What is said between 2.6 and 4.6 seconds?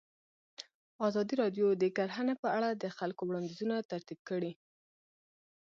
د خلکو وړاندیزونه ترتیب کړي.